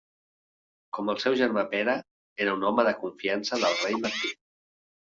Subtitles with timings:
[0.97, 1.95] Com el seu germà Pere,
[2.47, 4.35] era un home de confiança del rei Martí.